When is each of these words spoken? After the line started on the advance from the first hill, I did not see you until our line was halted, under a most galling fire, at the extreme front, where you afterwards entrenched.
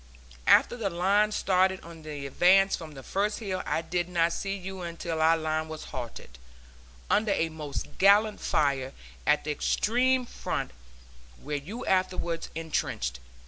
After 0.47 0.75
the 0.75 0.89
line 0.89 1.31
started 1.31 1.79
on 1.83 2.01
the 2.01 2.25
advance 2.25 2.75
from 2.75 2.93
the 2.95 3.03
first 3.03 3.37
hill, 3.37 3.61
I 3.67 3.83
did 3.83 4.09
not 4.09 4.33
see 4.33 4.57
you 4.57 4.81
until 4.81 5.21
our 5.21 5.37
line 5.37 5.67
was 5.67 5.83
halted, 5.93 6.39
under 7.07 7.33
a 7.33 7.49
most 7.49 7.99
galling 7.99 8.39
fire, 8.39 8.93
at 9.27 9.43
the 9.43 9.51
extreme 9.51 10.25
front, 10.25 10.71
where 11.43 11.57
you 11.57 11.85
afterwards 11.85 12.49
entrenched. 12.55 13.19